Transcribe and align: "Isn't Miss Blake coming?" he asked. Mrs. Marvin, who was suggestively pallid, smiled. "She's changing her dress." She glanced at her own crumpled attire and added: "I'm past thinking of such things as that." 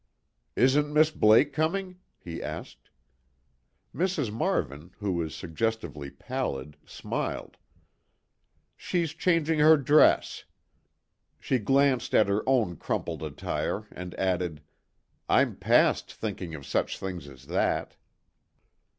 "Isn't 0.55 0.91
Miss 0.91 1.11
Blake 1.11 1.53
coming?" 1.53 1.99
he 2.17 2.41
asked. 2.41 2.89
Mrs. 3.93 4.31
Marvin, 4.33 4.89
who 4.97 5.11
was 5.11 5.35
suggestively 5.35 6.09
pallid, 6.09 6.75
smiled. 6.87 7.55
"She's 8.75 9.13
changing 9.13 9.59
her 9.59 9.77
dress." 9.77 10.45
She 11.39 11.59
glanced 11.59 12.15
at 12.15 12.29
her 12.29 12.41
own 12.49 12.77
crumpled 12.77 13.21
attire 13.21 13.87
and 13.91 14.15
added: 14.15 14.63
"I'm 15.29 15.55
past 15.55 16.11
thinking 16.11 16.55
of 16.55 16.65
such 16.65 16.97
things 16.97 17.27
as 17.29 17.45
that." 17.45 17.95